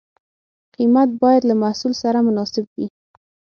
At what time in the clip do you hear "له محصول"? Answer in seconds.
1.49-1.93